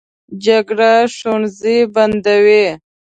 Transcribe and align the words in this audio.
جګړه 0.45 0.91
ښوونځي 1.15 1.77
بندوي 1.93 2.65